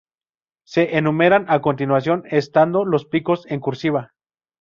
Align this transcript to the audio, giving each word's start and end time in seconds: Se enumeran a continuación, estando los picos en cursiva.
Se 0.63 0.97
enumeran 0.97 1.45
a 1.47 1.61
continuación, 1.61 2.23
estando 2.31 2.85
los 2.85 3.05
picos 3.05 3.45
en 3.45 3.59
cursiva. 3.59 4.13